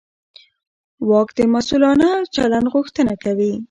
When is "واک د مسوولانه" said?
1.09-2.09